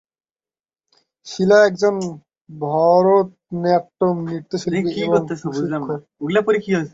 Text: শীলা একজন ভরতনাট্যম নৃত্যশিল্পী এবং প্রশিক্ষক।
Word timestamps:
শীলা 1.27 1.57
একজন 1.65 1.95
ভরতনাট্যম 2.49 4.15
নৃত্যশিল্পী 4.27 4.89
এবং 5.07 5.21
প্রশিক্ষক। 5.41 5.99